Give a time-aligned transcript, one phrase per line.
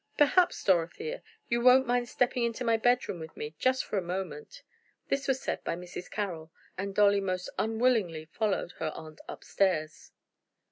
[0.17, 4.63] "Perhaps, Dorothea, you won't mind stepping into my bedroom with me, just for a moment."
[5.09, 6.09] This was said by Mrs.
[6.09, 10.11] Carroll, and Dolly most unwillingly followed her aunt up stairs.